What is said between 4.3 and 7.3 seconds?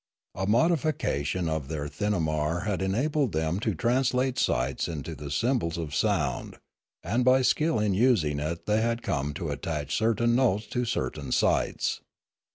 sights into the symbols of sound, and